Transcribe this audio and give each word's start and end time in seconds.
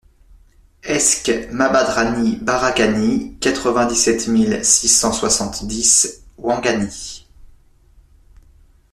ESC 0.83 1.49
MABANDRANI 1.51 2.37
BARAKANI, 2.37 3.37
quatre-vingt-dix-sept 3.39 4.29
mille 4.29 4.65
six 4.65 4.89
cent 4.89 5.13
soixante-dix 5.13 6.23
Ouangani 6.39 7.27